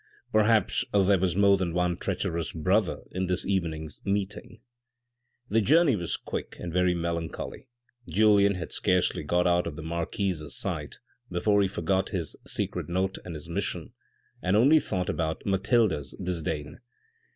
"Perhaps 0.33 0.83
there 0.93 1.19
was 1.19 1.35
more 1.35 1.57
than 1.57 1.75
one 1.75 1.95
treacherous 1.95 2.53
brother 2.53 3.03
in 3.11 3.27
this 3.27 3.45
evening's 3.45 4.01
meeting." 4.03 4.59
The 5.47 5.61
journey 5.61 5.95
was 5.95 6.17
quick 6.17 6.55
and 6.59 6.73
very 6.73 6.95
melancholy. 6.95 7.67
Julien 8.09 8.55
had 8.55 8.71
scarcely 8.71 9.21
got 9.21 9.45
out 9.45 9.67
of 9.67 9.75
the 9.75 9.83
marquis's 9.83 10.55
sight 10.57 10.97
before 11.29 11.61
he 11.61 11.67
forgot 11.67 12.09
his 12.09 12.35
secret 12.47 12.89
note 12.89 13.19
and 13.23 13.35
his 13.35 13.47
mission, 13.47 13.93
and 14.41 14.57
only 14.57 14.79
thought 14.79 15.07
about 15.07 15.45
Mathilde's 15.45 16.13
disdain. 16.17 16.79